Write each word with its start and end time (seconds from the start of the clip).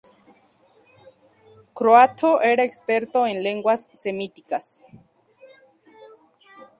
Croatto 1.75 2.41
era 2.41 2.63
experto 2.63 3.27
en 3.27 3.43
lenguas 3.47 3.87
semíticas. 3.93 4.67